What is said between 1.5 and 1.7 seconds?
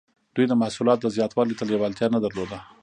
ته